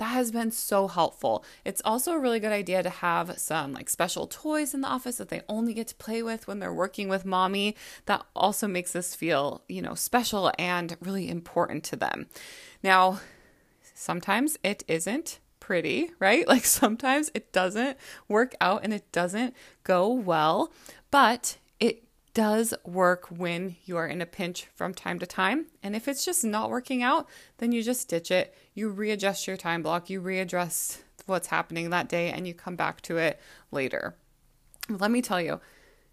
That 0.00 0.06
has 0.06 0.32
been 0.32 0.50
so 0.50 0.88
helpful. 0.88 1.44
It's 1.62 1.82
also 1.84 2.12
a 2.12 2.18
really 2.18 2.40
good 2.40 2.52
idea 2.52 2.82
to 2.82 2.88
have 2.88 3.38
some 3.38 3.74
like 3.74 3.90
special 3.90 4.26
toys 4.26 4.72
in 4.72 4.80
the 4.80 4.88
office 4.88 5.18
that 5.18 5.28
they 5.28 5.42
only 5.46 5.74
get 5.74 5.88
to 5.88 5.94
play 5.94 6.22
with 6.22 6.48
when 6.48 6.58
they're 6.58 6.72
working 6.72 7.10
with 7.10 7.26
mommy. 7.26 7.76
That 8.06 8.24
also 8.34 8.66
makes 8.66 8.92
this 8.92 9.14
feel, 9.14 9.62
you 9.68 9.82
know, 9.82 9.94
special 9.94 10.50
and 10.58 10.96
really 11.02 11.28
important 11.28 11.84
to 11.84 11.96
them. 11.96 12.28
Now, 12.82 13.20
sometimes 13.92 14.56
it 14.62 14.84
isn't 14.88 15.38
pretty, 15.60 16.12
right? 16.18 16.48
Like 16.48 16.64
sometimes 16.64 17.30
it 17.34 17.52
doesn't 17.52 17.98
work 18.26 18.54
out 18.58 18.82
and 18.82 18.94
it 18.94 19.12
doesn't 19.12 19.54
go 19.84 20.10
well, 20.10 20.72
but 21.10 21.58
does 22.34 22.74
work 22.84 23.26
when 23.26 23.76
you 23.84 23.96
are 23.96 24.06
in 24.06 24.20
a 24.20 24.26
pinch 24.26 24.66
from 24.74 24.94
time 24.94 25.18
to 25.18 25.26
time. 25.26 25.66
And 25.82 25.96
if 25.96 26.06
it's 26.06 26.24
just 26.24 26.44
not 26.44 26.70
working 26.70 27.02
out, 27.02 27.28
then 27.58 27.72
you 27.72 27.82
just 27.82 28.08
ditch 28.08 28.30
it. 28.30 28.54
You 28.74 28.90
readjust 28.90 29.46
your 29.46 29.56
time 29.56 29.82
block, 29.82 30.10
you 30.10 30.20
readjust 30.20 31.02
what's 31.26 31.48
happening 31.48 31.90
that 31.90 32.08
day, 32.08 32.30
and 32.30 32.46
you 32.46 32.54
come 32.54 32.76
back 32.76 33.00
to 33.02 33.16
it 33.16 33.40
later. 33.70 34.14
Let 34.88 35.10
me 35.10 35.22
tell 35.22 35.40
you, 35.40 35.60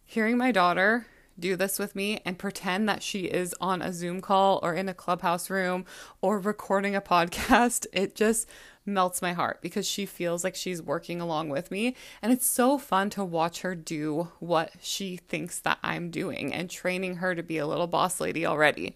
hearing 0.05 0.37
my 0.37 0.51
daughter 0.51 1.07
do 1.39 1.55
this 1.55 1.79
with 1.79 1.95
me 1.95 2.21
and 2.25 2.37
pretend 2.37 2.87
that 2.89 3.03
she 3.03 3.25
is 3.25 3.55
on 3.61 3.81
a 3.81 3.93
Zoom 3.93 4.21
call 4.21 4.59
or 4.63 4.73
in 4.73 4.89
a 4.89 4.93
clubhouse 4.93 5.49
room 5.49 5.85
or 6.21 6.39
recording 6.39 6.95
a 6.95 7.01
podcast, 7.07 7.85
it 7.93 8.15
just 8.15 8.47
melts 8.87 9.21
my 9.21 9.33
heart 9.33 9.61
because 9.61 9.85
she 9.85 10.05
feels 10.05 10.43
like 10.43 10.55
she's 10.55 10.81
working 10.81 11.19
along 11.19 11.49
with 11.49 11.69
me. 11.69 11.95
And 12.21 12.31
it's 12.31 12.47
so 12.47 12.77
fun 12.77 13.09
to 13.11 13.23
watch 13.23 13.61
her 13.61 13.75
do 13.75 14.29
what 14.39 14.71
she 14.81 15.17
thinks 15.17 15.59
that 15.59 15.77
I'm 15.83 16.09
doing 16.09 16.53
and 16.53 16.69
training 16.69 17.17
her 17.17 17.35
to 17.35 17.43
be 17.43 17.57
a 17.57 17.67
little 17.67 17.87
boss 17.87 18.21
lady 18.21 18.45
already. 18.45 18.95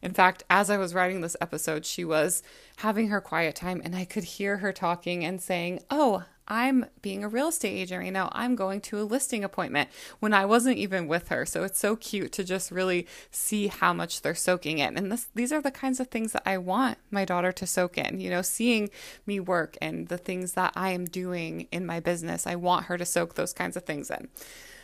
In 0.00 0.12
fact, 0.12 0.44
as 0.48 0.70
I 0.70 0.76
was 0.76 0.94
writing 0.94 1.20
this 1.20 1.36
episode, 1.40 1.84
she 1.84 2.04
was 2.04 2.42
having 2.76 3.08
her 3.08 3.20
quiet 3.20 3.56
time 3.56 3.82
and 3.84 3.94
I 3.94 4.04
could 4.04 4.24
hear 4.24 4.58
her 4.58 4.72
talking 4.72 5.24
and 5.24 5.40
saying, 5.40 5.80
Oh, 5.90 6.24
I'm 6.48 6.86
being 7.00 7.22
a 7.22 7.28
real 7.28 7.48
estate 7.48 7.76
agent 7.76 8.02
right 8.02 8.12
now. 8.12 8.28
I'm 8.32 8.56
going 8.56 8.80
to 8.82 9.00
a 9.00 9.04
listing 9.04 9.44
appointment 9.44 9.90
when 10.20 10.34
I 10.34 10.44
wasn't 10.44 10.78
even 10.78 11.06
with 11.06 11.28
her. 11.28 11.46
So 11.46 11.62
it's 11.62 11.78
so 11.78 11.96
cute 11.96 12.32
to 12.32 12.44
just 12.44 12.70
really 12.70 13.06
see 13.30 13.68
how 13.68 13.92
much 13.92 14.22
they're 14.22 14.34
soaking 14.34 14.78
in. 14.78 14.96
And 14.96 15.12
this, 15.12 15.28
these 15.34 15.52
are 15.52 15.62
the 15.62 15.70
kinds 15.70 16.00
of 16.00 16.08
things 16.08 16.32
that 16.32 16.42
I 16.44 16.58
want 16.58 16.98
my 17.10 17.24
daughter 17.24 17.52
to 17.52 17.66
soak 17.66 17.96
in. 17.96 18.20
You 18.20 18.30
know, 18.30 18.42
seeing 18.42 18.90
me 19.26 19.40
work 19.40 19.76
and 19.80 20.08
the 20.08 20.18
things 20.18 20.52
that 20.54 20.72
I 20.74 20.90
am 20.90 21.04
doing 21.04 21.68
in 21.70 21.86
my 21.86 22.00
business, 22.00 22.46
I 22.46 22.56
want 22.56 22.86
her 22.86 22.98
to 22.98 23.04
soak 23.04 23.34
those 23.34 23.52
kinds 23.52 23.76
of 23.76 23.84
things 23.84 24.10
in. 24.10 24.28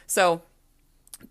So 0.07 0.43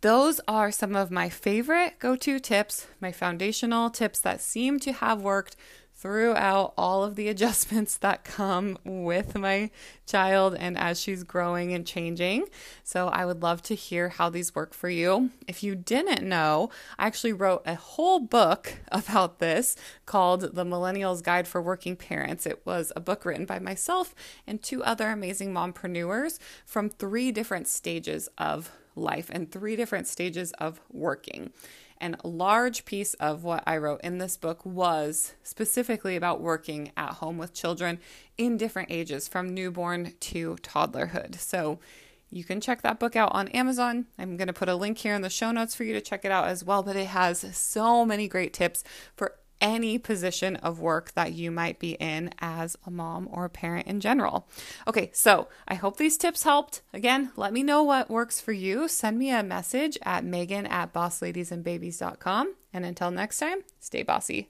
those 0.01 0.41
are 0.47 0.71
some 0.71 0.95
of 0.95 1.11
my 1.11 1.29
favorite 1.29 1.99
go 1.99 2.15
to 2.17 2.39
tips, 2.39 2.87
my 2.99 3.11
foundational 3.11 3.89
tips 3.89 4.19
that 4.19 4.41
seem 4.41 4.79
to 4.81 4.91
have 4.91 5.21
worked 5.21 5.55
throughout 5.97 6.73
all 6.77 7.03
of 7.03 7.15
the 7.15 7.27
adjustments 7.37 7.97
that 7.97 8.23
come 8.23 8.77
with 8.83 9.35
my 9.35 9.69
child 10.05 10.55
and 10.55 10.77
as 10.77 11.01
she's 11.01 11.23
growing 11.23 11.73
and 11.73 11.85
changing. 11.85 12.45
So 12.83 13.07
I 13.07 13.25
would 13.25 13.41
love 13.41 13.61
to 13.63 13.75
hear 13.75 14.09
how 14.09 14.29
these 14.29 14.55
work 14.55 14.73
for 14.73 14.89
you. 14.89 15.31
If 15.47 15.63
you 15.63 15.75
didn't 15.75 16.27
know, 16.27 16.69
I 16.97 17.07
actually 17.07 17.33
wrote 17.33 17.63
a 17.65 17.75
whole 17.75 18.19
book 18.19 18.75
about 18.91 19.39
this 19.39 19.75
called 20.05 20.55
The 20.55 20.65
Millennials 20.65 21.23
Guide 21.23 21.47
for 21.47 21.61
Working 21.61 21.95
Parents. 21.95 22.45
It 22.45 22.61
was 22.65 22.93
a 22.95 23.01
book 23.01 23.25
written 23.25 23.45
by 23.45 23.59
myself 23.59 24.13
and 24.45 24.61
two 24.61 24.83
other 24.83 25.09
amazing 25.09 25.53
mompreneurs 25.53 26.39
from 26.65 26.89
three 26.89 27.31
different 27.31 27.67
stages 27.67 28.29
of 28.37 28.71
life 28.95 29.29
and 29.31 29.51
three 29.51 29.75
different 29.75 30.07
stages 30.07 30.51
of 30.53 30.81
working. 30.91 31.51
And 31.99 32.17
a 32.23 32.27
large 32.27 32.85
piece 32.85 33.13
of 33.15 33.43
what 33.43 33.63
I 33.65 33.77
wrote 33.77 34.01
in 34.01 34.17
this 34.17 34.37
book 34.37 34.65
was 34.65 35.33
specifically 35.43 36.15
about 36.15 36.41
working 36.41 36.91
at 36.95 37.15
home 37.15 37.37
with 37.37 37.53
children 37.53 37.99
in 38.37 38.57
different 38.57 38.91
ages 38.91 39.27
from 39.27 39.53
newborn 39.53 40.13
to 40.19 40.55
toddlerhood. 40.61 41.35
So 41.39 41.79
you 42.29 42.43
can 42.43 42.59
check 42.61 42.81
that 42.81 42.99
book 42.99 43.15
out 43.15 43.31
on 43.33 43.47
Amazon. 43.49 44.05
I'm 44.19 44.37
going 44.37 44.47
to 44.47 44.53
put 44.53 44.69
a 44.69 44.75
link 44.75 44.97
here 44.97 45.15
in 45.15 45.21
the 45.21 45.29
show 45.29 45.51
notes 45.51 45.75
for 45.75 45.83
you 45.83 45.93
to 45.93 46.01
check 46.01 46.25
it 46.25 46.31
out 46.31 46.47
as 46.47 46.63
well. 46.63 46.83
But 46.83 46.95
it 46.95 47.07
has 47.07 47.45
so 47.57 48.05
many 48.05 48.27
great 48.27 48.53
tips 48.53 48.83
for 49.15 49.35
any 49.61 49.97
position 49.97 50.55
of 50.57 50.79
work 50.79 51.13
that 51.13 51.33
you 51.33 51.51
might 51.51 51.79
be 51.79 51.91
in 51.91 52.31
as 52.39 52.77
a 52.85 52.91
mom 52.91 53.27
or 53.31 53.45
a 53.45 53.49
parent 53.49 53.87
in 53.87 53.99
general. 53.99 54.47
Okay, 54.87 55.11
so 55.13 55.47
I 55.67 55.75
hope 55.75 55.97
these 55.97 56.17
tips 56.17 56.43
helped. 56.43 56.81
Again, 56.93 57.31
let 57.35 57.53
me 57.53 57.63
know 57.63 57.83
what 57.83 58.09
works 58.09 58.39
for 58.39 58.51
you. 58.51 58.87
Send 58.87 59.17
me 59.17 59.31
a 59.31 59.43
message 59.43 59.97
at 60.03 60.23
megan 60.23 60.65
at 60.65 60.93
bossladiesandbabies.com. 60.93 62.55
And 62.73 62.85
until 62.85 63.11
next 63.11 63.39
time, 63.39 63.59
stay 63.79 64.03
bossy. 64.03 64.49